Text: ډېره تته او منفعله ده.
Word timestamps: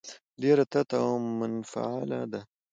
ډېره 0.41 0.63
تته 0.71 0.97
او 1.05 1.13
منفعله 1.39 2.21
ده. 2.31 2.41